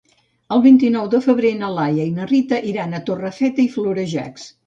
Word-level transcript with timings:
El 0.53 0.61
vint-i-nou 0.61 1.09
de 1.15 1.19
febrer 1.25 1.51
na 1.59 1.69
Laia 1.75 2.07
i 2.11 2.15
na 2.17 2.27
Rita 2.33 2.61
iran 2.71 2.95
a 2.95 3.03
Torrefeta 3.11 3.65
i 3.65 3.69
Florejacs. 3.77 4.51